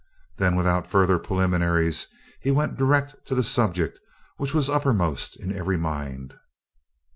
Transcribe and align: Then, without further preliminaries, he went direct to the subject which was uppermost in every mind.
Then, 0.37 0.55
without 0.55 0.87
further 0.89 1.19
preliminaries, 1.19 2.07
he 2.39 2.49
went 2.49 2.75
direct 2.75 3.23
to 3.27 3.35
the 3.35 3.43
subject 3.43 3.99
which 4.37 4.51
was 4.55 4.67
uppermost 4.67 5.35
in 5.37 5.55
every 5.55 5.77
mind. 5.77 6.33